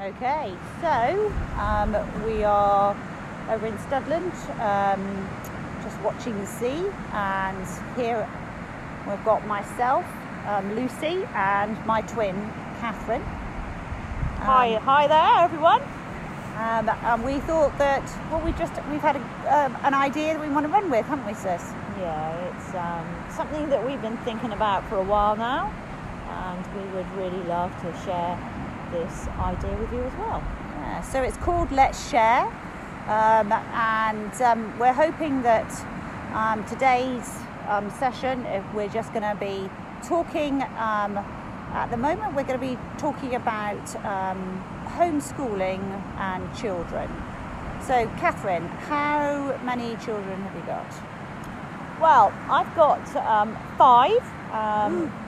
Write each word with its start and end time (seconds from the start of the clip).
Okay, 0.00 0.54
so 0.80 1.32
um, 1.58 1.90
we 2.24 2.44
are 2.44 2.96
over 3.50 3.66
in 3.66 3.76
Studland, 3.78 4.30
um, 4.60 5.28
just 5.82 6.00
watching 6.02 6.38
the 6.38 6.46
sea, 6.46 6.86
and 7.12 7.66
here 7.96 8.28
we've 9.08 9.24
got 9.24 9.44
myself, 9.48 10.06
um, 10.46 10.76
Lucy, 10.76 11.26
and 11.34 11.84
my 11.84 12.02
twin, 12.02 12.36
Catherine. 12.78 13.22
Hi, 14.46 14.76
hi 14.76 15.08
there, 15.08 15.44
everyone. 15.44 15.82
Um, 16.58 16.88
and 16.88 17.24
we 17.24 17.40
thought 17.40 17.76
that, 17.78 18.04
well, 18.30 18.40
we 18.40 18.52
just 18.52 18.74
we've 18.92 19.00
had 19.00 19.16
a, 19.16 19.20
um, 19.52 19.76
an 19.82 19.94
idea 19.94 20.34
that 20.34 20.40
we 20.40 20.48
want 20.48 20.64
to 20.64 20.72
run 20.72 20.92
with, 20.92 21.06
haven't 21.06 21.26
we, 21.26 21.34
sis? 21.34 21.72
Yeah, 21.98 22.54
it's 22.54 22.72
um, 22.72 23.34
something 23.34 23.68
that 23.70 23.84
we've 23.84 24.00
been 24.00 24.18
thinking 24.18 24.52
about 24.52 24.88
for 24.88 24.94
a 24.94 25.04
while 25.04 25.34
now, 25.34 25.74
and 26.30 26.64
we 26.76 26.88
would 26.94 27.10
really 27.16 27.42
love 27.48 27.72
to 27.82 27.92
share 28.04 28.38
this 28.90 29.28
idea 29.38 29.76
with 29.76 29.92
you 29.92 30.02
as 30.02 30.14
well. 30.14 30.42
Yeah, 30.80 31.00
so 31.02 31.22
it's 31.22 31.36
called 31.38 31.70
Let's 31.72 32.10
Share, 32.10 32.44
um, 33.06 33.52
and 33.52 34.42
um, 34.42 34.78
we're 34.78 34.92
hoping 34.92 35.42
that 35.42 35.68
um, 36.34 36.64
today's 36.66 37.38
um, 37.68 37.90
session, 37.90 38.44
if 38.46 38.64
we're 38.74 38.88
just 38.88 39.12
going 39.12 39.22
to 39.22 39.36
be 39.38 39.68
talking. 40.06 40.62
Um, 40.78 41.18
at 41.72 41.90
the 41.90 41.98
moment, 41.98 42.34
we're 42.34 42.44
going 42.44 42.58
to 42.58 42.66
be 42.66 42.78
talking 42.96 43.34
about 43.34 43.94
um, 44.04 44.64
homeschooling 44.96 45.82
and 46.18 46.56
children. 46.56 47.10
So, 47.86 48.06
Catherine, 48.18 48.66
how 48.66 49.58
many 49.64 49.96
children 49.96 50.40
have 50.42 50.54
you 50.56 50.62
got? 50.62 50.86
Well, 52.00 52.32
I've 52.48 52.74
got 52.74 53.16
um, 53.16 53.56
five. 53.76 54.22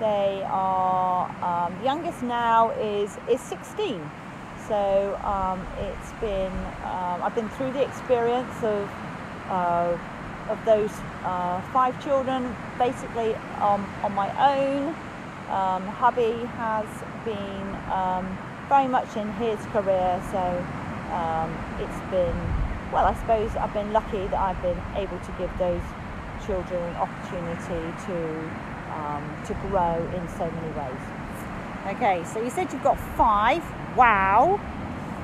They 0.00 0.42
are 0.48 1.28
um, 1.44 1.78
the 1.78 1.84
youngest 1.84 2.22
now 2.22 2.70
is 2.70 3.18
is 3.28 3.38
16. 3.42 4.00
So 4.66 5.20
um, 5.22 5.60
it's 5.78 6.12
been 6.22 6.52
um, 6.88 7.22
I've 7.22 7.34
been 7.34 7.50
through 7.50 7.72
the 7.72 7.82
experience 7.82 8.56
of 8.62 8.88
uh, 9.50 9.98
of 10.48 10.64
those 10.64 10.90
uh, 11.22 11.60
five 11.72 12.02
children 12.02 12.56
basically 12.78 13.34
um, 13.60 13.84
on 14.02 14.14
my 14.14 14.30
own. 14.40 14.88
Um, 15.50 15.82
hubby 15.86 16.46
has 16.56 16.88
been 17.26 17.68
um, 17.92 18.24
very 18.70 18.88
much 18.88 19.16
in 19.16 19.30
his 19.34 19.58
career, 19.66 20.16
so 20.32 20.40
um, 21.12 21.52
it's 21.78 22.00
been 22.10 22.38
well. 22.90 23.04
I 23.04 23.14
suppose 23.20 23.54
I've 23.54 23.74
been 23.74 23.92
lucky 23.92 24.26
that 24.28 24.40
I've 24.40 24.62
been 24.62 24.80
able 24.96 25.18
to 25.18 25.32
give 25.36 25.52
those 25.58 25.82
children 26.46 26.80
an 26.88 26.96
opportunity 26.96 27.84
to 28.06 28.69
um, 29.00 29.22
to 29.46 29.54
grow 29.68 29.96
in 30.16 30.28
so 30.28 30.50
many 30.50 30.72
ways. 30.78 31.02
Okay, 31.96 32.22
so 32.24 32.42
you 32.42 32.50
said 32.50 32.72
you've 32.72 32.82
got 32.84 32.98
five. 33.16 33.62
Wow. 33.96 34.60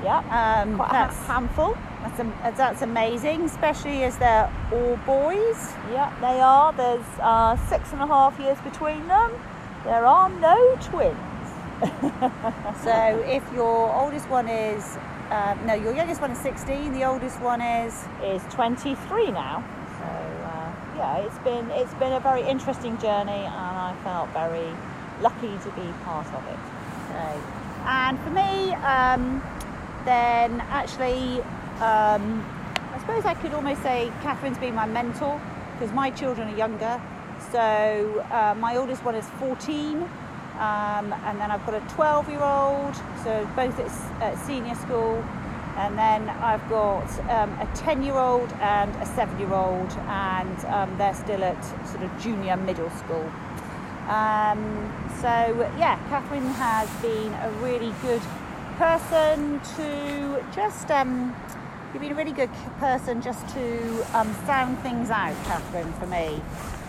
Yeah, 0.04 0.18
Um, 0.62 0.74
a 0.80 0.88
that's, 0.90 1.16
ha- 1.16 1.34
handful. 1.34 1.76
that's, 2.02 2.20
am- 2.20 2.34
that's 2.56 2.82
amazing, 2.82 3.42
especially 3.42 4.04
as 4.04 4.16
they're 4.18 4.50
all 4.72 4.96
boys. 5.06 5.72
Yeah, 5.92 6.12
they 6.20 6.40
are. 6.40 6.72
There's 6.72 7.04
uh, 7.20 7.56
six 7.68 7.92
and 7.92 8.02
a 8.02 8.06
half 8.06 8.38
years 8.38 8.58
between 8.60 9.06
them. 9.08 9.32
There 9.84 10.04
are 10.06 10.28
no 10.28 10.76
twins. 10.82 11.16
So 12.84 13.22
if 13.26 13.42
your 13.54 13.92
oldest 13.94 14.28
one 14.28 14.48
is, 14.48 14.82
uh, 15.30 15.56
no, 15.66 15.74
your 15.74 15.94
youngest 15.94 16.20
one 16.20 16.30
is 16.30 16.38
16, 16.38 16.92
the 16.92 17.04
oldest 17.04 17.40
one 17.40 17.60
is, 17.60 18.04
is 18.22 18.42
23 18.54 19.30
now. 19.32 19.64
So 20.96 21.02
yeah, 21.02 21.18
it's 21.18 21.38
been 21.40 21.70
it's 21.72 21.92
been 21.94 22.14
a 22.14 22.20
very 22.20 22.40
interesting 22.40 22.96
journey, 22.96 23.44
and 23.44 23.76
I 23.88 23.94
felt 24.02 24.30
very 24.30 24.72
lucky 25.20 25.52
to 25.58 25.70
be 25.72 25.92
part 26.04 26.26
of 26.28 26.42
it. 26.46 26.58
okay. 27.10 27.38
And 27.84 28.18
for 28.20 28.30
me, 28.30 28.72
um, 28.76 29.42
then 30.06 30.62
actually, 30.70 31.42
um, 31.84 32.42
I 32.94 32.98
suppose 32.98 33.26
I 33.26 33.34
could 33.34 33.52
almost 33.52 33.82
say 33.82 34.10
Catherine's 34.22 34.56
been 34.56 34.74
my 34.74 34.86
mentor 34.86 35.38
because 35.72 35.92
my 35.92 36.08
children 36.10 36.48
are 36.48 36.56
younger. 36.56 36.98
So 37.52 38.24
uh, 38.30 38.54
my 38.58 38.76
oldest 38.76 39.04
one 39.04 39.16
is 39.16 39.26
14, 39.38 40.00
um, 40.00 40.08
and 41.12 41.38
then 41.38 41.50
I've 41.50 41.66
got 41.66 41.74
a 41.74 41.94
12 41.94 42.30
year 42.30 42.42
old, 42.42 42.94
so 43.22 43.46
both 43.54 43.78
at, 43.78 44.22
at 44.22 44.38
senior 44.46 44.74
school. 44.76 45.22
And 45.76 45.98
then 45.98 46.28
I've 46.28 46.66
got 46.68 47.08
um, 47.30 47.50
a 47.60 47.68
10 47.74 48.02
year 48.02 48.14
old 48.14 48.50
and 48.60 48.94
a 48.96 49.06
7 49.06 49.38
year 49.38 49.52
old, 49.52 49.92
and 50.08 50.64
um, 50.66 50.96
they're 50.98 51.14
still 51.14 51.44
at 51.44 51.62
sort 51.86 52.02
of 52.02 52.20
junior 52.20 52.56
middle 52.56 52.90
school. 52.90 53.30
Um, 54.08 54.92
so, 55.20 55.68
yeah, 55.76 55.98
Catherine 56.08 56.46
has 56.46 56.88
been 57.02 57.32
a 57.34 57.50
really 57.62 57.92
good 58.02 58.22
person 58.78 59.60
to 59.76 60.44
just, 60.54 60.90
um, 60.90 61.34
you've 61.92 62.02
been 62.02 62.12
a 62.12 62.14
really 62.14 62.32
good 62.32 62.50
person 62.78 63.20
just 63.20 63.46
to 63.50 64.06
um, 64.16 64.32
sound 64.46 64.78
things 64.80 65.10
out, 65.10 65.34
Catherine, 65.44 65.92
for 65.94 66.06
me. 66.06 66.40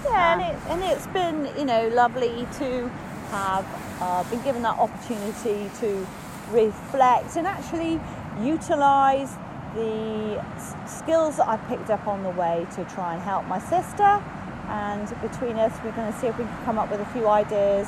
Yeah, 0.06 0.34
Um, 0.34 0.40
and, 0.40 0.42
it, 0.42 0.70
and 0.70 0.84
it's 0.84 1.08
been 1.08 1.58
you 1.58 1.66
know 1.66 1.88
lovely 1.90 2.48
to 2.60 2.88
have 3.32 3.66
uh, 4.00 4.24
been 4.30 4.42
given 4.44 4.62
that 4.62 4.78
opportunity 4.78 5.70
to 5.80 6.08
reflect 6.52 7.36
and 7.36 7.46
actually 7.48 8.00
utilise 8.44 9.34
the 9.76 10.44
skills 10.88 11.38
that 11.38 11.48
I 11.48 11.58
picked 11.70 11.90
up 11.90 12.08
on 12.08 12.24
the 12.24 12.30
way 12.30 12.66
to 12.76 12.86
try 12.86 13.14
and 13.14 13.22
help 13.22 13.46
my 13.46 13.60
sister. 13.60 14.24
And 14.70 15.08
between 15.22 15.58
us, 15.58 15.74
we're 15.84 15.92
going 15.92 16.12
to 16.12 16.20
see 16.20 16.28
if 16.28 16.38
we 16.38 16.44
can 16.44 16.66
come 16.66 16.78
up 16.78 16.92
with 16.92 17.00
a 17.00 17.06
few 17.08 17.28
ideas 17.28 17.88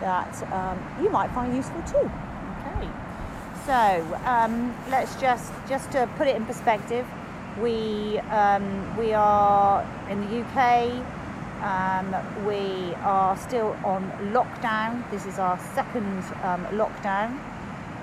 that 0.00 0.52
um, 0.52 0.78
you 1.02 1.10
might 1.10 1.30
find 1.30 1.54
useful 1.54 1.82
too. 1.82 2.10
Okay. 2.60 2.88
So 3.66 4.18
um, 4.24 4.74
let's 4.90 5.18
just 5.20 5.52
just 5.68 5.90
to 5.92 6.08
put 6.16 6.26
it 6.26 6.36
in 6.36 6.44
perspective, 6.46 7.06
we 7.60 8.18
um, 8.30 8.96
we 8.96 9.14
are 9.14 9.86
in 10.10 10.20
the 10.20 10.40
UK. 10.40 11.04
Um, 11.62 12.14
we 12.46 12.94
are 13.02 13.36
still 13.36 13.76
on 13.84 14.10
lockdown. 14.32 15.10
This 15.10 15.26
is 15.26 15.38
our 15.38 15.58
second 15.74 16.22
um, 16.44 16.64
lockdown. 16.66 17.36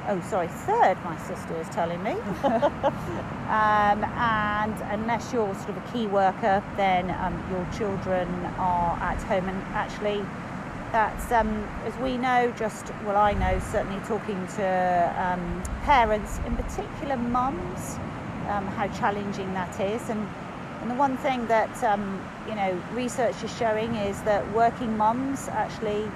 Oh, 0.08 0.22
sorry, 0.22 0.48
third. 0.48 0.98
My 1.04 1.18
sister 1.18 1.60
is 1.60 1.68
telling 1.70 2.02
me. 2.04 2.12
um, 2.44 4.04
and 4.04 4.76
unless 4.92 5.34
you're 5.34 5.54
sort 5.56 5.70
of 5.70 5.78
a 5.78 5.92
key 5.92 6.06
worker, 6.08 6.64
then 6.78 7.10
um, 7.12 7.44
your 7.50 7.68
children 7.76 8.28
are 8.58 8.98
at 9.02 9.22
home. 9.24 9.50
And 9.50 9.62
actually, 9.74 10.24
that's 10.92 11.32
um, 11.32 11.68
as 11.84 11.98
we 11.98 12.18
know 12.18 12.54
just 12.58 12.90
well 13.04 13.18
i 13.18 13.34
know 13.34 13.60
certainly 13.60 14.00
talking 14.06 14.48
to 14.48 15.14
um, 15.18 15.62
parents 15.84 16.40
in 16.46 16.56
particular 16.56 17.18
mums 17.18 17.96
um, 18.48 18.66
how 18.68 18.88
challenging 18.98 19.54
that 19.54 19.78
is 19.78 20.10
and 20.10 20.26
and 20.82 20.90
the 20.90 20.96
one 20.96 21.18
thing 21.18 21.46
that 21.48 21.84
um, 21.84 22.22
you 22.48 22.56
know 22.56 22.82
research 22.94 23.44
is 23.44 23.58
showing 23.58 23.94
is 23.96 24.22
that 24.22 24.50
working 24.54 24.96
mums 24.96 25.50
actually 25.50 26.10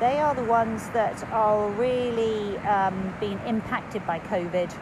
they 0.00 0.18
are 0.18 0.34
the 0.34 0.44
ones 0.44 0.88
that 0.90 1.22
are 1.32 1.68
really 1.70 2.56
um, 2.58 3.14
being 3.20 3.38
impacted 3.46 4.06
by 4.06 4.18
covid 4.18 4.72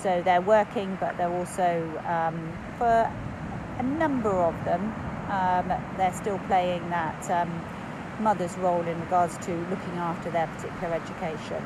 so 0.00 0.22
they're 0.22 0.40
working 0.40 0.96
but 1.00 1.16
they're 1.16 1.32
also 1.32 2.02
um, 2.06 2.52
for 2.78 3.10
a 3.78 3.82
number 3.82 4.30
of 4.30 4.54
them 4.64 4.94
um, 5.28 5.68
they're 5.96 6.12
still 6.12 6.38
playing 6.40 6.88
that 6.90 7.30
um, 7.30 7.50
mother's 8.20 8.56
role 8.58 8.82
in 8.82 9.00
regards 9.00 9.36
to 9.38 9.52
looking 9.70 9.94
after 9.96 10.30
their 10.30 10.46
particular 10.46 10.94
education. 10.94 11.62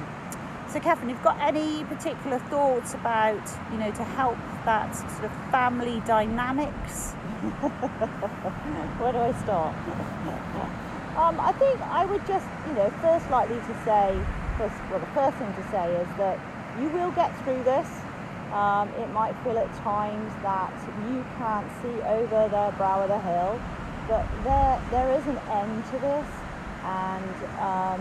So, 0.68 0.80
Catherine, 0.80 1.08
you've 1.10 1.22
got 1.22 1.40
any 1.40 1.84
particular 1.84 2.38
thoughts 2.38 2.94
about, 2.94 3.42
you 3.72 3.78
know, 3.78 3.90
to 3.92 4.04
help 4.04 4.36
that 4.64 4.90
sort 4.92 5.24
of 5.24 5.32
family 5.50 6.02
dynamics? 6.06 7.12
Where 8.98 9.12
do 9.12 9.18
I 9.18 9.32
start? 9.42 9.74
Um, 11.16 11.40
I 11.40 11.52
think 11.52 11.80
I 11.82 12.04
would 12.04 12.26
just, 12.26 12.46
you 12.66 12.74
know, 12.74 12.90
first 13.00 13.30
likely 13.30 13.60
to 13.62 13.74
say, 13.74 14.26
first, 14.58 14.74
well, 14.90 15.00
the 15.00 15.06
first 15.06 15.38
thing 15.38 15.52
to 15.54 15.62
say 15.70 15.96
is 15.96 16.08
that 16.16 16.38
you 16.78 16.90
will 16.90 17.10
get 17.10 17.34
through 17.42 17.64
this. 17.64 17.88
Um, 18.52 18.92
it 19.00 19.08
might 19.10 19.34
feel 19.42 19.58
at 19.58 19.72
times 19.82 20.32
that 20.42 20.72
you 21.08 21.24
can't 21.38 21.66
see 21.82 22.00
over 22.04 22.48
the 22.48 22.72
brow 22.76 23.02
of 23.02 23.08
the 23.08 23.18
hill, 23.18 23.60
but 24.06 24.24
there 24.44 24.78
there 24.92 25.10
is 25.10 25.26
an 25.26 25.40
end 25.50 25.84
to 25.86 25.98
this, 25.98 26.28
and 26.84 27.34
um, 27.58 28.00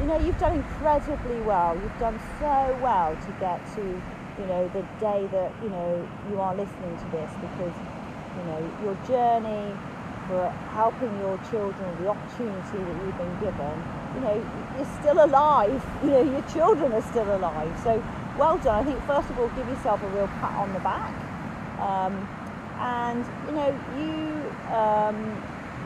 you 0.00 0.06
know 0.06 0.18
you've 0.18 0.38
done 0.38 0.56
incredibly 0.56 1.40
well. 1.40 1.78
You've 1.80 1.98
done 2.00 2.18
so 2.40 2.76
well 2.82 3.14
to 3.14 3.32
get 3.38 3.60
to 3.76 3.80
you 3.80 4.46
know 4.46 4.66
the 4.74 4.82
day 4.98 5.28
that 5.30 5.52
you 5.62 5.70
know 5.70 6.08
you 6.28 6.40
are 6.40 6.54
listening 6.54 6.96
to 6.98 7.08
this 7.14 7.30
because 7.40 7.74
you 8.36 8.42
know 8.42 8.74
your 8.82 8.96
journey 9.06 9.76
for 10.26 10.48
helping 10.72 11.12
your 11.20 11.38
children 11.50 11.86
the 12.02 12.08
opportunity 12.08 12.78
that 12.78 12.96
you've 13.04 13.18
been 13.18 13.36
given. 13.40 13.74
You 14.14 14.20
know 14.20 14.36
you're 14.76 14.92
still 15.00 15.24
alive. 15.24 15.82
You 16.02 16.10
know 16.10 16.22
your 16.22 16.42
children 16.52 16.92
are 16.92 17.02
still 17.02 17.34
alive. 17.34 17.72
So 17.82 18.02
well 18.38 18.58
done. 18.58 18.82
I 18.82 18.84
think 18.84 19.02
first 19.06 19.30
of 19.30 19.38
all 19.38 19.48
give 19.50 19.68
yourself 19.68 20.02
a 20.02 20.08
real 20.08 20.28
pat 20.40 20.54
on 20.54 20.72
the 20.72 20.80
back. 20.80 21.14
Um, 21.78 22.28
and 22.78 23.24
you 23.46 23.52
know 23.52 23.70
you 23.96 24.74
um, 24.74 25.16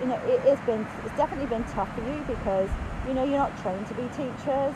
you 0.00 0.06
know 0.06 0.20
it, 0.26 0.40
it's 0.44 0.62
been 0.62 0.86
it's 1.04 1.16
definitely 1.16 1.46
been 1.46 1.64
tough 1.74 1.92
for 1.94 2.02
you 2.02 2.22
because 2.24 2.70
you 3.06 3.14
know 3.14 3.24
you're 3.24 3.38
not 3.38 3.54
trained 3.62 3.86
to 3.88 3.94
be 3.94 4.08
teachers. 4.16 4.74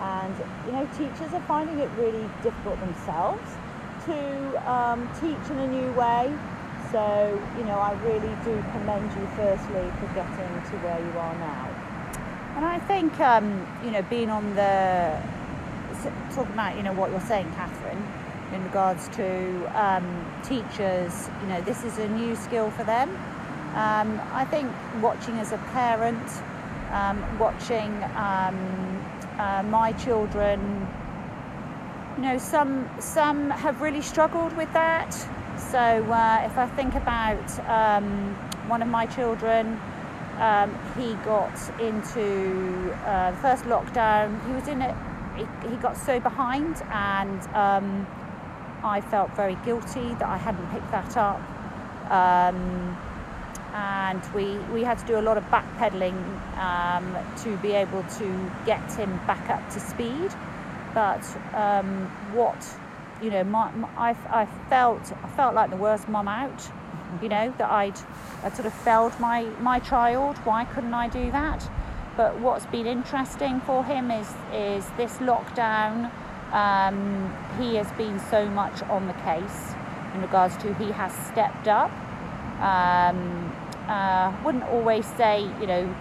And 0.00 0.36
you 0.66 0.72
know, 0.72 0.86
teachers 0.98 1.32
are 1.32 1.40
finding 1.42 1.78
it 1.78 1.88
really 1.96 2.28
difficult 2.42 2.78
themselves 2.80 3.56
to 4.06 4.70
um, 4.70 5.08
teach 5.20 5.50
in 5.50 5.58
a 5.58 5.66
new 5.66 5.92
way. 5.92 6.32
So 6.94 7.42
you 7.58 7.64
know, 7.64 7.76
I 7.80 7.92
really 8.04 8.32
do 8.44 8.54
commend 8.70 9.10
you 9.18 9.26
firstly 9.34 9.90
for 9.98 10.06
getting 10.14 10.54
to 10.70 10.76
where 10.78 11.00
you 11.00 11.18
are 11.18 11.34
now. 11.40 11.68
And 12.54 12.64
I 12.64 12.78
think 12.78 13.18
um, 13.18 13.66
you 13.84 13.90
know, 13.90 14.02
being 14.02 14.30
on 14.30 14.54
the 14.54 15.20
talking 16.32 16.52
about 16.52 16.76
you 16.76 16.84
know 16.84 16.92
what 16.92 17.10
you're 17.10 17.20
saying, 17.22 17.50
Catherine, 17.56 18.00
in 18.52 18.62
regards 18.62 19.08
to 19.16 19.26
um, 19.74 20.06
teachers. 20.44 21.28
You 21.42 21.48
know, 21.48 21.60
this 21.62 21.82
is 21.82 21.98
a 21.98 22.06
new 22.10 22.36
skill 22.36 22.70
for 22.70 22.84
them. 22.84 23.10
Um, 23.74 24.20
I 24.32 24.46
think 24.48 24.70
watching 25.02 25.36
as 25.38 25.50
a 25.50 25.58
parent, 25.74 26.30
um, 26.92 27.18
watching 27.40 27.92
um, 28.14 29.04
uh, 29.36 29.64
my 29.66 29.90
children, 29.98 30.86
you 32.14 32.22
know, 32.22 32.38
some 32.38 32.88
some 33.00 33.50
have 33.50 33.80
really 33.80 34.02
struggled 34.02 34.56
with 34.56 34.72
that. 34.74 35.10
So 35.56 35.78
uh, 35.78 36.42
if 36.44 36.56
I 36.58 36.66
think 36.76 36.94
about 36.94 37.58
um, 37.68 38.34
one 38.68 38.82
of 38.82 38.88
my 38.88 39.06
children, 39.06 39.80
um, 40.38 40.76
he 40.96 41.14
got 41.24 41.54
into 41.80 42.92
uh, 43.06 43.30
the 43.30 43.36
first 43.38 43.64
lockdown. 43.64 44.44
He 44.46 44.52
was 44.52 44.68
in 44.68 44.82
it. 44.82 44.94
He, 45.68 45.76
got 45.76 45.96
so 45.96 46.20
behind, 46.20 46.80
and 46.92 47.40
um, 47.54 48.06
I 48.84 49.00
felt 49.00 49.34
very 49.34 49.56
guilty 49.64 50.14
that 50.14 50.26
I 50.26 50.36
hadn't 50.36 50.70
picked 50.70 50.90
that 50.92 51.16
up. 51.16 51.40
Um, 52.10 52.96
and 53.74 54.22
we, 54.32 54.56
we 54.72 54.84
had 54.84 54.98
to 54.98 55.06
do 55.06 55.18
a 55.18 55.22
lot 55.22 55.36
of 55.36 55.44
backpedaling 55.46 56.14
um, 56.56 57.16
to 57.42 57.56
be 57.56 57.72
able 57.72 58.04
to 58.04 58.50
get 58.64 58.92
him 58.92 59.16
back 59.26 59.50
up 59.50 59.68
to 59.70 59.80
speed. 59.80 60.30
But 60.94 61.24
um, 61.54 62.06
what, 62.32 62.64
you 63.22 63.30
know, 63.30 63.44
my, 63.44 63.70
my, 63.72 63.88
I, 63.96 64.16
I 64.30 64.46
felt 64.68 65.12
I 65.22 65.28
felt 65.28 65.54
like 65.54 65.70
the 65.70 65.76
worst 65.76 66.08
mum 66.08 66.28
out. 66.28 66.70
You 67.22 67.28
know 67.28 67.54
that 67.58 67.70
I'd, 67.70 67.98
I'd 68.42 68.54
sort 68.54 68.66
of 68.66 68.74
failed 68.74 69.18
my 69.20 69.42
my 69.60 69.78
child. 69.78 70.36
Why 70.38 70.64
couldn't 70.64 70.94
I 70.94 71.08
do 71.08 71.30
that? 71.30 71.68
But 72.16 72.38
what's 72.38 72.66
been 72.66 72.86
interesting 72.86 73.60
for 73.60 73.84
him 73.84 74.10
is 74.10 74.28
is 74.52 74.84
this 74.96 75.18
lockdown. 75.18 76.10
Um, 76.52 77.34
he 77.58 77.76
has 77.76 77.90
been 77.92 78.20
so 78.30 78.46
much 78.46 78.82
on 78.84 79.06
the 79.06 79.12
case 79.24 79.74
in 80.14 80.22
regards 80.22 80.56
to 80.58 80.72
he 80.74 80.92
has 80.92 81.12
stepped 81.26 81.68
up. 81.68 81.90
Um, 82.60 83.52
uh, 83.88 84.32
wouldn't 84.44 84.64
always 84.64 85.04
say, 85.04 85.42
you 85.60 85.66
know, 85.66 85.94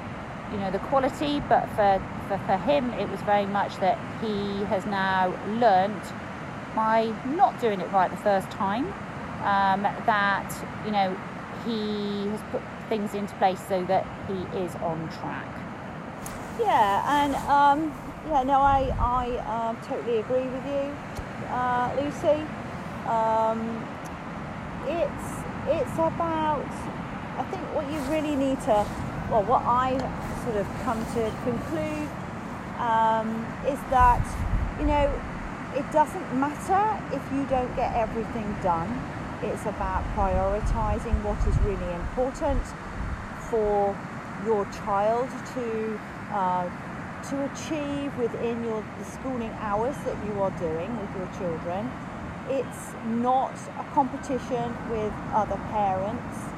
you 0.51 0.57
know 0.60 0.71
the 0.71 0.80
quality, 0.80 1.42
but 1.50 1.68
for, 1.69 2.01
for, 2.27 2.38
for 2.45 2.57
him, 2.57 2.92
it 2.94 3.10
was 3.10 3.19
very 3.21 3.45
much 3.48 3.77
that 3.77 3.98
he 4.21 4.63
has 4.65 4.86
now 4.86 5.33
learnt 5.60 6.04
by 6.75 7.14
not 7.25 7.60
doing 7.60 7.80
it 7.80 7.92
right 7.92 8.10
the 8.10 8.18
first 8.18 8.50
time. 8.52 8.86
Um, 9.44 9.84
that 9.84 10.50
you 10.86 10.92
know 10.92 11.16
he 11.66 12.28
has 12.30 12.42
put 12.52 12.62
things 12.88 13.14
into 13.14 13.36
place 13.36 13.60
so 13.68 13.84
that 13.86 14.08
he 14.28 14.60
is 14.60 14.74
on 14.75 15.10
track. 15.20 15.48
Yeah, 16.60 17.24
and 17.24 17.36
um, 17.50 17.94
yeah, 18.30 18.44
no, 18.44 18.62
I 18.62 18.94
I 19.00 19.30
uh, 19.46 19.75
totally 19.86 20.20
agree 20.20 20.48
with 20.48 20.66
you, 20.66 20.96
uh, 21.50 21.92
Lucy. 22.00 22.46
Um, 23.08 23.86
it's 24.88 25.44
it's 25.68 25.94
about 25.94 26.66
I 27.38 27.44
think 27.50 27.64
what 27.74 27.90
you 27.92 27.98
really 28.14 28.36
need 28.36 28.62
to, 28.70 28.86
well, 29.31 29.42
what 29.50 29.64
I 29.66 29.98
sort 30.46 30.58
of 30.58 30.68
come 30.86 31.02
to 31.18 31.34
conclude 31.42 32.10
um, 32.78 33.42
is 33.66 33.81
that, 33.90 34.22
you 34.80 34.86
know, 34.86 35.10
it 35.75 35.90
doesn't 35.92 36.40
matter 36.40 36.81
if 37.16 37.24
you 37.34 37.46
don't 37.46 37.74
get 37.75 37.96
everything 37.96 38.56
done. 38.62 38.90
It's 39.42 39.66
about 39.66 40.04
prioritizing 40.16 41.16
what 41.24 41.40
is 41.48 41.58
really 41.68 41.94
important 41.94 42.64
for 43.50 43.96
your 44.46 44.66
child 44.86 45.30
to 45.56 46.00
uh, 46.31 46.70
to 47.30 47.36
achieve 47.52 48.16
within 48.18 48.64
your 48.64 48.84
the 49.00 49.06
schooling 49.06 49.52
hours 49.60 49.96
that 50.06 50.18
you 50.25 50.42
are 50.42 50.52
doing 50.60 50.90
with 51.00 51.12
your 51.18 51.30
children. 51.38 51.92
It's 52.50 52.94
not 53.06 53.56
a 53.80 53.86
competition 53.94 54.75
with 54.90 55.14
other 55.31 55.56
parents 55.72 56.54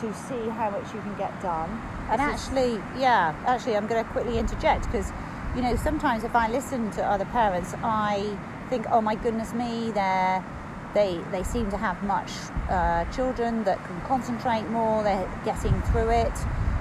to 0.00 0.12
see 0.12 0.48
how 0.50 0.70
much 0.70 0.92
you 0.92 1.00
can 1.00 1.16
get 1.16 1.32
done. 1.40 1.70
And 2.10 2.20
actually, 2.20 2.74
yeah, 2.98 3.34
actually, 3.46 3.76
I'm 3.76 3.86
going 3.86 4.04
to 4.04 4.10
quickly 4.10 4.38
interject 4.38 4.84
because, 4.84 5.10
you 5.56 5.62
know, 5.62 5.74
sometimes 5.74 6.22
if 6.22 6.36
I 6.36 6.48
listen 6.48 6.90
to 6.92 7.04
other 7.04 7.24
parents, 7.24 7.74
I 7.82 8.38
think, 8.68 8.86
oh 8.90 9.00
my 9.00 9.14
goodness 9.14 9.54
me, 9.54 9.90
they're 9.90 10.44
they 10.92 11.20
they 11.30 11.42
seem 11.42 11.70
to 11.70 11.76
have 11.76 12.02
much 12.02 12.30
uh, 12.68 13.04
children 13.06 13.64
that 13.64 13.82
can 13.86 14.00
concentrate 14.02 14.68
more. 14.68 15.02
They're 15.02 15.30
getting 15.44 15.80
through 15.82 16.10
it. 16.10 16.32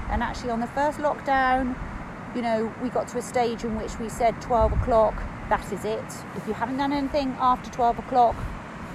And 0.09 0.21
actually, 0.21 0.49
on 0.51 0.59
the 0.59 0.67
first 0.67 0.99
lockdown, 0.99 1.75
you 2.35 2.41
know, 2.41 2.73
we 2.83 2.89
got 2.89 3.07
to 3.09 3.17
a 3.17 3.21
stage 3.21 3.63
in 3.63 3.77
which 3.77 3.97
we 3.97 4.09
said 4.09 4.41
12 4.41 4.73
o'clock. 4.73 5.15
That 5.49 5.71
is 5.71 5.85
it. 5.85 6.03
If 6.35 6.45
you 6.47 6.53
haven't 6.53 6.77
done 6.77 6.91
anything 6.91 7.35
after 7.39 7.71
12 7.71 7.99
o'clock, 7.99 8.35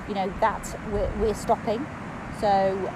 you 0.09 0.15
know 0.15 0.33
that 0.41 0.79
we're, 0.93 1.11
we're 1.21 1.35
stopping. 1.35 1.87
So 2.39 2.49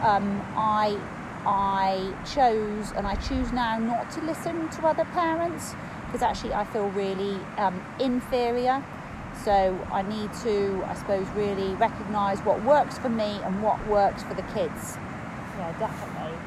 um, 0.02 0.42
I 0.54 0.98
I 1.46 2.14
chose 2.24 2.92
and 2.92 3.06
I 3.06 3.14
choose 3.16 3.52
now 3.52 3.78
not 3.78 4.10
to 4.12 4.20
listen 4.22 4.68
to 4.70 4.86
other 4.86 5.04
parents 5.06 5.74
because 6.14 6.22
actually 6.22 6.54
I 6.54 6.62
feel 6.62 6.88
really 6.90 7.40
um, 7.58 7.84
inferior. 7.98 8.84
So 9.42 9.76
I 9.90 10.02
need 10.02 10.32
to, 10.44 10.84
I 10.86 10.94
suppose, 10.94 11.26
really 11.30 11.74
recognise 11.74 12.38
what 12.42 12.62
works 12.62 12.98
for 12.98 13.08
me 13.08 13.40
and 13.42 13.60
what 13.60 13.84
works 13.88 14.22
for 14.22 14.34
the 14.34 14.44
kids. 14.54 14.96
Yeah, 15.58 15.76
definitely. 15.76 16.38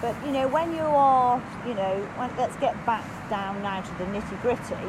But 0.00 0.16
you 0.26 0.32
know, 0.32 0.48
when 0.48 0.74
you 0.74 0.82
are, 0.82 1.40
you 1.64 1.74
know, 1.74 2.08
let's 2.36 2.56
get 2.56 2.74
back 2.84 3.04
down 3.30 3.62
now 3.62 3.80
to 3.80 3.94
the 3.98 4.06
nitty 4.06 4.42
gritty. 4.42 4.88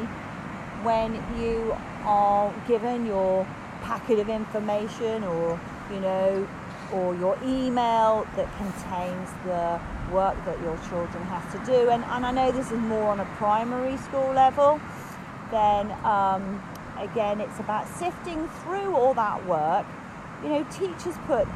When 0.82 1.14
you 1.38 1.76
are 2.02 2.52
given 2.66 3.06
your 3.06 3.46
packet 3.82 4.18
of 4.18 4.28
information 4.28 5.22
or, 5.22 5.60
you 5.92 6.00
know, 6.00 6.48
or 6.92 7.14
your 7.16 7.38
email 7.44 8.26
that 8.36 8.48
contains 8.56 9.30
the 9.44 9.80
work 10.12 10.36
that 10.44 10.60
your 10.60 10.76
children 10.88 11.22
have 11.24 11.50
to 11.52 11.58
do. 11.70 11.90
And, 11.90 12.04
and 12.04 12.26
I 12.26 12.30
know 12.30 12.52
this 12.52 12.70
is 12.70 12.78
more 12.78 13.10
on 13.10 13.20
a 13.20 13.24
primary 13.36 13.96
school 13.96 14.32
level, 14.32 14.80
then 15.50 15.90
um, 16.04 16.62
again, 16.98 17.40
it's 17.40 17.58
about 17.58 17.88
sifting 17.88 18.48
through 18.62 18.94
all 18.94 19.14
that 19.14 19.44
work. 19.46 19.86
You 20.42 20.50
know, 20.50 20.64
teachers 20.64 21.16
put 21.26 21.46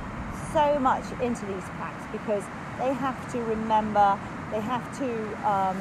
so 0.53 0.79
much 0.79 1.05
into 1.21 1.45
these 1.47 1.65
packs 1.77 2.05
because 2.13 2.45
they 2.79 2.93
have 2.95 3.31
to 3.33 3.41
remember, 3.43 4.19
they 4.51 4.61
have 4.61 4.87
to 4.99 5.49
um, 5.49 5.77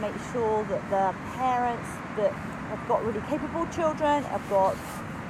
make 0.00 0.14
sure 0.32 0.64
that 0.64 0.82
the 0.90 1.14
parents 1.36 1.88
that 2.16 2.32
have 2.32 2.88
got 2.88 3.04
really 3.04 3.20
capable 3.28 3.66
children 3.68 4.22
have 4.24 4.48
got 4.50 4.76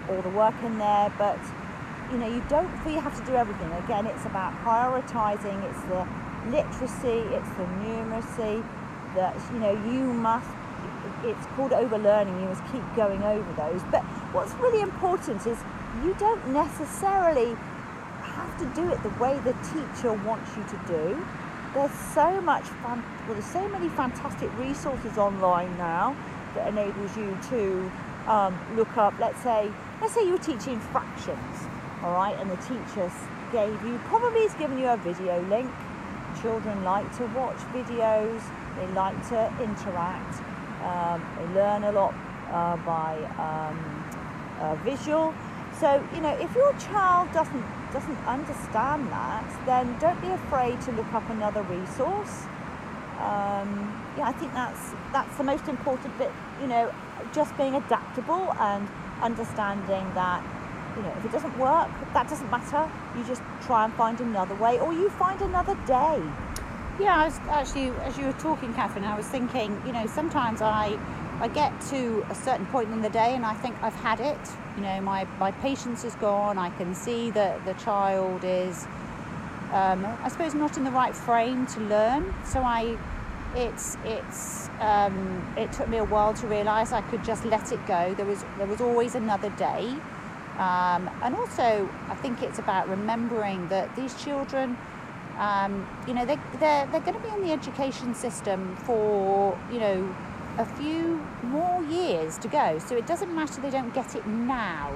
all 0.08 0.22
the 0.22 0.30
work 0.30 0.54
in 0.64 0.78
there, 0.78 1.12
but 1.18 1.38
you 2.10 2.18
know, 2.18 2.26
you 2.26 2.42
don't 2.48 2.68
feel 2.82 2.94
you 2.94 3.00
have 3.00 3.16
to 3.18 3.24
do 3.24 3.36
everything. 3.36 3.70
Again, 3.84 4.06
it's 4.06 4.24
about 4.24 4.52
prioritizing, 4.64 5.62
it's 5.70 5.82
the 5.82 6.06
literacy, 6.50 7.22
it's 7.34 7.48
the 7.50 7.64
numeracy 7.86 8.64
that, 9.14 9.36
you 9.52 9.60
know, 9.60 9.72
you 9.86 10.12
must, 10.12 10.48
it's 11.24 11.46
called 11.54 11.72
overlearning, 11.72 12.38
you 12.40 12.46
must 12.46 12.64
keep 12.72 12.82
going 12.96 13.22
over 13.22 13.52
those. 13.52 13.82
But 13.92 14.02
what's 14.32 14.52
really 14.54 14.80
important 14.80 15.46
is 15.46 15.58
you 16.02 16.14
don't 16.18 16.48
necessarily 16.48 17.56
have 18.22 18.58
to 18.58 18.66
do 18.74 18.90
it 18.90 19.00
the 19.02 19.10
way 19.22 19.38
the 19.40 19.54
teacher 19.70 20.12
wants 20.12 20.50
you 20.56 20.64
to 20.64 20.80
do. 20.88 21.26
There's 21.74 21.92
so 21.92 22.40
much 22.40 22.64
fun, 22.82 23.04
well, 23.26 23.34
there's 23.34 23.44
so 23.44 23.68
many 23.68 23.88
fantastic 23.90 24.50
resources 24.58 25.16
online 25.16 25.76
now 25.78 26.16
that 26.56 26.66
enables 26.66 27.16
you 27.16 27.38
to 27.50 27.92
um, 28.26 28.58
look 28.74 28.96
up, 28.96 29.14
let's 29.20 29.40
say, 29.44 29.70
let's 30.00 30.14
say 30.14 30.26
you're 30.26 30.38
teaching 30.38 30.80
fractions 30.80 31.68
all 32.02 32.12
right 32.12 32.37
and 32.38 32.50
the 32.50 32.57
teachers 32.57 33.12
gave 33.52 33.73
you 33.85 33.99
probably 34.04 34.42
has 34.42 34.54
given 34.54 34.78
you 34.78 34.88
a 34.88 34.97
video 34.97 35.42
link. 35.49 35.71
Children 36.40 36.85
like 36.85 37.04
to 37.19 37.26
watch 37.28 37.59
videos. 37.75 38.40
They 38.76 38.87
like 38.92 39.16
to 39.28 39.52
interact. 39.61 40.40
Um, 40.85 41.21
they 41.37 41.61
learn 41.61 41.85
a 41.85 41.92
lot 41.92 42.14
uh, 42.50 42.76
by 42.78 43.16
um, 43.37 43.76
uh, 44.61 44.75
visual. 44.76 45.35
So 45.78 46.02
you 46.14 46.21
know 46.21 46.37
if 46.38 46.54
your 46.54 46.73
child 46.75 47.33
doesn't 47.33 47.64
doesn't 47.92 48.19
understand 48.26 49.09
that 49.09 49.45
then 49.66 49.99
don't 49.99 50.21
be 50.21 50.28
afraid 50.28 50.80
to 50.83 50.92
look 50.92 51.12
up 51.12 51.28
another 51.30 51.62
resource. 51.62 52.45
Um, 53.19 54.00
yeah 54.16 54.28
I 54.28 54.33
think 54.33 54.54
that's 54.54 54.92
that's 55.12 55.37
the 55.37 55.45
most 55.45 55.69
important 55.69 56.16
bit 56.16 56.30
you 56.61 56.66
know 56.66 56.92
just 57.33 57.57
being 57.57 57.75
adaptable 57.75 58.54
and 58.59 58.88
understanding 59.23 60.07
that 60.14 60.42
you 60.97 61.02
know, 61.02 61.14
if 61.18 61.25
it 61.25 61.32
doesn't 61.32 61.56
work, 61.59 61.88
that 62.14 62.28
doesn't 62.28 62.50
matter. 62.50 62.90
You 63.16 63.25
just 63.25 63.42
try 63.62 63.85
and 63.85 63.94
find 63.94 64.20
another 64.20 64.54
way, 64.56 64.78
or 64.78 64.92
you 64.92 65.11
find 65.11 65.40
another 65.40 65.75
day. 65.87 66.20
Yeah, 67.00 67.16
I 67.16 67.25
was 67.26 67.38
actually, 67.49 67.88
as 68.04 68.18
you 68.18 68.26
were 68.26 68.32
talking, 68.35 68.75
Catherine, 68.75 69.04
I 69.04 69.16
was 69.16 69.26
thinking, 69.26 69.80
you 69.87 69.92
know, 69.92 70.06
sometimes 70.06 70.61
I 70.61 70.99
I 71.40 71.49
get 71.49 71.73
to 71.88 72.25
a 72.28 72.35
certain 72.35 72.66
point 72.66 72.90
in 72.92 73.00
the 73.00 73.09
day 73.09 73.35
and 73.35 73.47
I 73.47 73.54
think 73.54 73.75
I've 73.82 73.94
had 73.94 74.20
it. 74.20 74.38
You 74.76 74.82
know, 74.82 75.00
my, 75.00 75.26
my 75.38 75.52
patience 75.52 76.04
is 76.04 76.14
gone. 76.16 76.59
I 76.59 76.68
can 76.76 76.94
see 76.94 77.30
that 77.30 77.64
the 77.64 77.73
child 77.75 78.44
is, 78.44 78.85
um, 79.73 80.04
I 80.23 80.28
suppose, 80.28 80.52
not 80.52 80.76
in 80.76 80.85
the 80.85 80.90
right 80.90 81.16
frame 81.16 81.66
to 81.68 81.80
learn. 81.80 82.35
So 82.44 82.61
I, 82.61 82.99
it's 83.56 83.97
it's 84.04 84.68
um, 84.80 85.42
it 85.56 85.73
took 85.73 85.88
me 85.88 85.97
a 85.97 86.04
while 86.04 86.35
to 86.35 86.47
realise 86.47 86.92
I 86.92 87.00
could 87.00 87.25
just 87.25 87.47
let 87.47 87.73
it 87.73 87.85
go. 87.87 88.14
There 88.14 88.26
was 88.26 88.44
there 88.59 88.66
was 88.66 88.82
always 88.82 89.14
another 89.14 89.50
day, 89.50 89.97
um, 90.59 91.11
and 91.23 91.35
also 91.35 91.88
I 92.09 92.14
think 92.16 92.42
it's 92.42 92.59
about 92.59 92.88
remembering 92.88 93.69
that 93.69 93.95
these 93.97 94.14
children. 94.23 94.76
Um, 95.38 95.88
you 96.07 96.12
know, 96.12 96.26
they, 96.26 96.38
they're, 96.59 96.87
they're 96.88 97.00
going 97.00 97.14
to 97.14 97.21
be 97.21 97.30
in 97.30 97.40
the 97.40 97.50
education 97.50 98.14
system 98.14 98.76
for, 98.85 99.59
you 99.73 99.78
know, 99.78 100.14
a 100.59 100.66
few 100.66 101.25
more 101.45 101.83
years 101.85 102.37
to 102.38 102.49
go. 102.49 102.78
So 102.78 102.95
it 102.95 103.07
doesn't 103.07 103.35
matter 103.35 103.62
they 103.62 103.71
don't 103.71 103.95
get 103.95 104.14
it 104.14 104.26
now. 104.26 104.92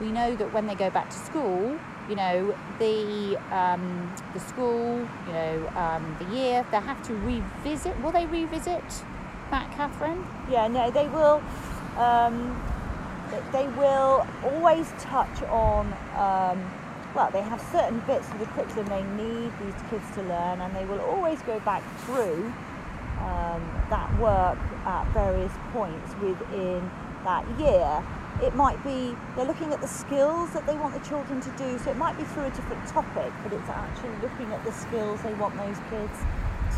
We 0.00 0.10
know 0.10 0.34
that 0.36 0.54
when 0.54 0.66
they 0.66 0.74
go 0.74 0.88
back 0.88 1.10
to 1.10 1.16
school, 1.16 1.78
you 2.08 2.16
know, 2.16 2.54
the 2.78 3.36
um, 3.50 4.12
the 4.32 4.40
school, 4.40 5.06
you 5.26 5.32
know, 5.32 5.68
um, 5.76 6.16
the 6.18 6.34
year, 6.34 6.66
they 6.70 6.80
have 6.80 7.02
to 7.06 7.14
revisit. 7.14 7.98
Will 8.02 8.12
they 8.12 8.26
revisit 8.26 8.82
that, 9.50 9.70
Catherine? 9.72 10.24
Yeah, 10.50 10.66
no, 10.68 10.90
they 10.90 11.08
will. 11.08 11.42
Um, 11.96 12.60
they 13.52 13.68
will 13.68 14.26
always 14.44 14.92
touch 14.98 15.42
on. 15.44 15.86
Um, 16.16 16.58
well, 17.14 17.30
they 17.30 17.42
have 17.42 17.60
certain 17.70 18.00
bits 18.00 18.28
of 18.30 18.40
the 18.40 18.46
curriculum 18.46 18.86
they 18.86 19.04
need 19.22 19.52
these 19.62 19.80
kids 19.88 20.04
to 20.16 20.22
learn, 20.22 20.60
and 20.60 20.74
they 20.74 20.84
will 20.84 21.00
always 21.00 21.40
go 21.42 21.60
back 21.60 21.82
through 22.00 22.52
um, 23.20 23.62
that 23.88 24.10
work 24.18 24.58
at 24.84 25.06
various 25.14 25.52
points 25.72 26.12
within 26.20 26.90
that 27.22 27.46
year. 27.58 28.02
It 28.42 28.54
might 28.56 28.82
be 28.82 29.16
they're 29.36 29.46
looking 29.46 29.72
at 29.72 29.80
the 29.80 29.86
skills 29.86 30.50
that 30.52 30.66
they 30.66 30.76
want 30.76 30.92
the 30.92 31.08
children 31.08 31.40
to 31.40 31.50
do, 31.50 31.78
so 31.78 31.90
it 31.90 31.96
might 31.96 32.18
be 32.18 32.24
through 32.24 32.44
a 32.44 32.50
different 32.50 32.84
topic, 32.88 33.32
but 33.44 33.52
it's 33.52 33.68
actually 33.68 34.16
looking 34.20 34.52
at 34.52 34.64
the 34.64 34.72
skills 34.72 35.22
they 35.22 35.34
want 35.34 35.56
those 35.56 35.78
kids 35.88 36.18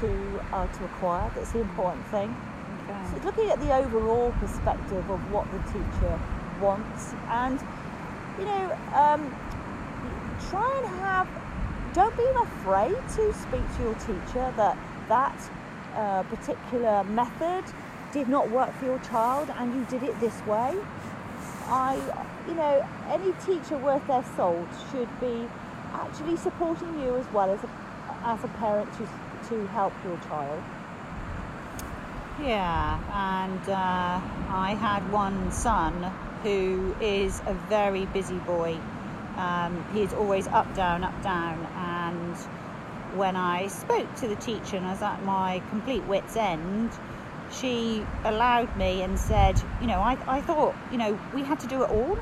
to 0.01 0.11
uh, 0.53 0.67
to 0.67 0.85
acquire. 0.85 1.31
That's 1.35 1.53
the 1.53 1.61
important 1.61 2.07
thing. 2.09 2.37
Okay. 2.85 3.11
So 3.11 3.17
it's 3.17 3.25
looking 3.25 3.51
at 3.51 3.59
the 3.59 3.75
overall 3.75 4.33
perspective 4.39 5.11
of 5.11 5.33
what 5.33 5.51
the 5.51 5.59
teacher 5.73 6.21
wants, 6.61 7.15
and 7.29 7.61
you 8.39 8.45
know, 8.45 8.79
um, 8.95 9.35
try 10.51 10.79
and 10.79 10.87
have. 11.01 11.29
Don't 11.95 12.17
be 12.17 12.27
afraid 12.43 12.97
to 13.17 13.33
speak 13.33 13.63
to 13.77 13.83
your 13.83 13.95
teacher 13.95 14.53
that 14.57 14.77
that 15.09 15.51
uh, 15.95 16.23
particular 16.25 17.05
method 17.05 17.65
did 18.13 18.29
not 18.29 18.51
work 18.51 18.73
for 18.79 18.85
your 18.85 18.99
child 19.01 19.51
and 19.59 19.75
you 19.75 19.85
did 19.99 20.09
it 20.09 20.19
this 20.21 20.39
way. 20.47 20.75
I, 21.69 21.97
you 22.47 22.55
know, 22.55 22.87
any 23.09 23.33
teacher 23.45 23.77
worth 23.79 24.07
their 24.07 24.25
salt 24.37 24.69
should 24.91 25.09
be 25.21 25.49
actually 25.93 26.37
supporting 26.37 27.01
you 27.01 27.17
as 27.17 27.27
well 27.33 27.51
as 27.51 27.63
a, 27.65 27.71
as 28.25 28.45
a 28.45 28.49
parent 28.49 28.91
to, 28.95 29.09
to 29.49 29.67
help 29.69 29.93
your 30.05 30.19
child. 30.29 30.63
Yeah, 32.41 32.99
and 33.13 33.69
uh, 33.69 34.21
I 34.55 34.77
had 34.79 35.11
one 35.11 35.51
son 35.51 36.13
who 36.47 36.95
is 37.01 37.43
a 37.47 37.55
very 37.69 38.07
busy 38.07 38.39
boy. 38.39 38.79
Um, 39.37 39.85
he's 39.93 40.13
always 40.13 40.47
up, 40.47 40.73
down, 40.77 41.03
up, 41.03 41.21
down, 41.21 41.59
and 41.75 42.37
when 43.19 43.35
I 43.35 43.67
spoke 43.67 44.15
to 44.17 44.29
the 44.29 44.37
teacher 44.37 44.77
and 44.77 44.87
I 44.87 44.93
was 44.93 45.03
at 45.03 45.25
my 45.25 45.61
complete 45.71 46.05
wit's 46.05 46.37
end, 46.37 46.93
she 47.51 48.07
allowed 48.23 48.75
me 48.77 49.03
and 49.03 49.19
said, 49.19 49.61
you 49.81 49.89
know, 49.89 49.99
I, 49.99 50.17
I 50.29 50.41
thought, 50.41 50.77
you 50.93 50.99
know, 50.99 51.19
we 51.35 51.43
had 51.43 51.59
to 51.61 51.67
do 51.67 51.83
it 51.83 51.91
all. 51.91 52.17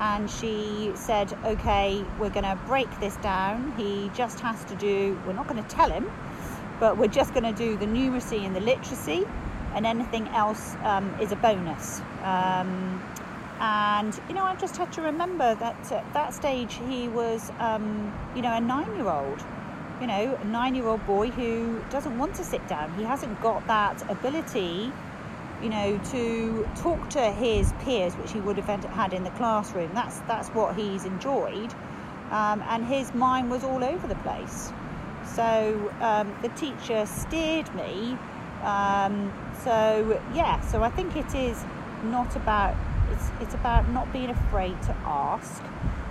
And 0.00 0.30
she 0.30 0.92
said, 0.94 1.32
okay, 1.44 2.04
we're 2.18 2.30
going 2.30 2.44
to 2.44 2.58
break 2.66 2.90
this 3.00 3.16
down. 3.16 3.72
He 3.78 4.10
just 4.14 4.40
has 4.40 4.64
to 4.64 4.74
do, 4.74 5.18
we're 5.26 5.32
not 5.32 5.48
going 5.48 5.62
to 5.62 5.68
tell 5.70 5.90
him, 5.90 6.10
but 6.78 6.98
we're 6.98 7.06
just 7.06 7.32
going 7.32 7.44
to 7.44 7.52
do 7.52 7.78
the 7.78 7.86
numeracy 7.86 8.44
and 8.44 8.54
the 8.54 8.60
literacy, 8.60 9.24
and 9.74 9.86
anything 9.86 10.28
else 10.28 10.76
um, 10.82 11.14
is 11.20 11.32
a 11.32 11.36
bonus. 11.36 12.02
Um, 12.22 13.02
and, 13.62 14.20
you 14.28 14.34
know, 14.34 14.44
I 14.44 14.56
just 14.56 14.76
had 14.76 14.92
to 14.94 15.02
remember 15.02 15.54
that 15.54 15.92
at 15.92 16.12
that 16.12 16.34
stage 16.34 16.80
he 16.88 17.08
was, 17.08 17.50
um, 17.58 18.12
you 18.36 18.42
know, 18.42 18.52
a 18.54 18.60
nine 18.60 18.94
year 18.96 19.08
old 19.08 19.42
you 20.02 20.08
know, 20.08 20.36
a 20.42 20.44
nine 20.46 20.74
year 20.74 20.88
old 20.88 21.06
boy 21.06 21.30
who 21.30 21.80
doesn't 21.88 22.18
want 22.18 22.34
to 22.34 22.42
sit 22.42 22.66
down. 22.66 22.92
He 22.96 23.04
hasn't 23.04 23.40
got 23.40 23.64
that 23.68 24.02
ability, 24.10 24.92
you 25.62 25.68
know, 25.68 25.96
to 26.10 26.68
talk 26.74 27.08
to 27.10 27.30
his 27.30 27.72
peers, 27.84 28.12
which 28.14 28.32
he 28.32 28.40
would 28.40 28.56
have 28.56 28.84
had 28.84 29.12
in 29.12 29.22
the 29.22 29.30
classroom. 29.30 29.92
That's, 29.94 30.18
that's 30.20 30.48
what 30.48 30.74
he's 30.74 31.04
enjoyed. 31.04 31.72
Um, 32.32 32.64
and 32.66 32.84
his 32.84 33.14
mind 33.14 33.48
was 33.48 33.62
all 33.62 33.84
over 33.84 34.08
the 34.08 34.16
place. 34.16 34.72
So 35.24 35.94
um, 36.00 36.34
the 36.42 36.48
teacher 36.48 37.06
steered 37.06 37.72
me. 37.76 38.18
Um, 38.64 39.32
so 39.62 40.20
yeah, 40.34 40.60
so 40.62 40.82
I 40.82 40.90
think 40.90 41.14
it 41.14 41.32
is 41.32 41.62
not 42.02 42.34
about 42.34 42.74
it's 43.12 43.30
it's 43.40 43.54
about 43.54 43.88
not 43.90 44.12
being 44.12 44.30
afraid 44.30 44.80
to 44.82 44.96
ask 45.04 45.62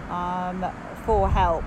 um, 0.09 0.65
for 1.05 1.29
help 1.29 1.63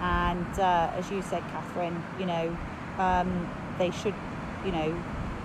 and 0.00 0.60
uh, 0.60 0.92
as 0.94 1.10
you 1.10 1.22
said, 1.22 1.42
Catherine, 1.50 2.02
you 2.18 2.26
know, 2.26 2.56
um, 2.98 3.50
they 3.78 3.90
should, 3.90 4.14
you 4.64 4.72
know, 4.72 5.02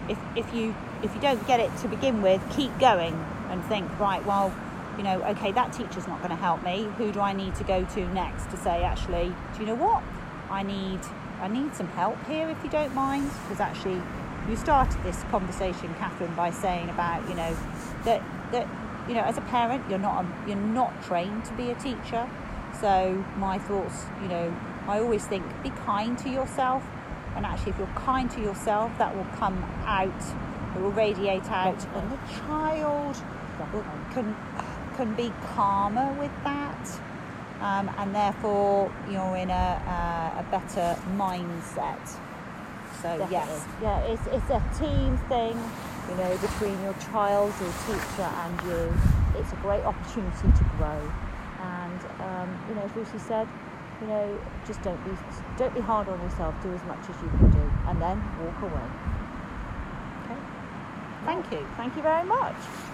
if, 0.09 0.17
if 0.35 0.53
you 0.53 0.75
if 1.01 1.13
you 1.13 1.21
don't 1.21 1.45
get 1.47 1.59
it 1.59 1.75
to 1.77 1.87
begin 1.87 2.21
with, 2.21 2.41
keep 2.55 2.77
going 2.79 3.13
and 3.49 3.63
think, 3.65 3.87
right, 3.99 4.23
well, 4.25 4.53
you 4.97 5.03
know, 5.03 5.21
okay, 5.23 5.51
that 5.51 5.73
teacher's 5.73 6.07
not 6.07 6.19
going 6.19 6.29
to 6.29 6.35
help 6.35 6.63
me. 6.63 6.87
Who 6.97 7.11
do 7.11 7.19
I 7.19 7.33
need 7.33 7.55
to 7.55 7.63
go 7.63 7.83
to 7.83 8.13
next 8.13 8.49
to 8.51 8.57
say, 8.57 8.83
actually, 8.83 9.33
do 9.55 9.61
you 9.61 9.65
know 9.65 9.75
what? 9.75 10.03
I 10.49 10.63
need 10.63 10.99
I 11.41 11.47
need 11.47 11.75
some 11.75 11.87
help 11.89 12.23
here, 12.27 12.47
if 12.49 12.63
you 12.63 12.69
don't 12.69 12.93
mind, 12.93 13.29
because 13.43 13.59
actually, 13.59 14.01
you 14.47 14.55
started 14.55 15.01
this 15.03 15.23
conversation, 15.23 15.93
Catherine, 15.95 16.33
by 16.35 16.51
saying 16.51 16.89
about, 16.89 17.27
you 17.27 17.35
know, 17.35 17.57
that 18.05 18.21
that 18.51 18.67
you 19.07 19.13
know, 19.13 19.21
as 19.21 19.37
a 19.37 19.41
parent, 19.41 19.83
you're 19.89 19.99
not 19.99 20.23
a, 20.23 20.47
you're 20.47 20.57
not 20.57 21.03
trained 21.03 21.45
to 21.45 21.53
be 21.53 21.71
a 21.71 21.75
teacher 21.75 22.29
so 22.79 23.23
my 23.37 23.59
thoughts, 23.59 24.05
you 24.21 24.27
know, 24.27 24.53
I 24.87 24.99
always 24.99 25.25
think 25.25 25.45
be 25.63 25.69
kind 25.69 26.17
to 26.19 26.29
yourself. 26.29 26.83
And 27.35 27.45
actually, 27.45 27.71
if 27.71 27.77
you're 27.79 27.87
kind 27.95 28.29
to 28.31 28.41
yourself, 28.41 28.91
that 28.97 29.15
will 29.15 29.27
come 29.37 29.57
out, 29.85 30.21
it 30.75 30.81
will 30.81 30.91
radiate 30.91 31.49
out, 31.49 31.83
and 31.95 32.11
the 32.11 32.19
child 32.41 33.15
will, 33.73 33.85
can 34.11 34.35
can 34.95 35.15
be 35.15 35.33
calmer 35.55 36.13
with 36.19 36.31
that, 36.43 36.99
um, 37.61 37.89
and 37.97 38.13
therefore 38.13 38.91
you're 39.09 39.35
in 39.37 39.49
a, 39.49 39.53
uh, 39.53 40.41
a 40.41 40.45
better 40.51 40.95
mindset. 41.17 42.05
So 43.01 43.17
Definitely. 43.17 43.31
yes, 43.31 43.65
yeah, 43.81 43.99
it's 44.01 44.27
it's 44.27 44.49
a 44.51 44.61
team 44.77 45.17
thing, 45.29 45.57
you 46.09 46.15
know, 46.15 46.31
between 46.37 46.81
your 46.83 46.95
child, 47.11 47.53
your 47.59 47.73
teacher, 47.87 48.29
and 48.43 48.53
you. 48.67 48.93
It's 49.39 49.51
a 49.51 49.57
great 49.57 49.83
opportunity 49.83 50.47
to 50.47 50.63
grow 50.77 51.01
and 51.63 52.01
um, 52.21 52.49
you 52.67 52.75
know, 52.75 52.83
as 52.83 52.95
Lucy 52.95 53.19
said, 53.19 53.47
you 54.01 54.07
know, 54.07 54.39
just 54.65 54.81
don't 54.83 55.03
be 55.05 55.11
don't 55.57 55.73
be 55.73 55.81
hard 55.81 56.07
on 56.07 56.21
yourself. 56.21 56.61
Do 56.61 56.73
as 56.73 56.83
much 56.83 56.99
as 57.09 57.15
you 57.21 57.29
can 57.29 57.51
do, 57.51 57.71
and 57.87 58.01
then 58.01 58.17
walk 58.39 58.61
away. 58.61 58.87
Okay. 60.25 60.39
Thank 61.25 61.51
you. 61.51 61.67
Thank 61.77 61.95
you 61.95 62.03
very 62.03 62.27
much. 62.27 62.92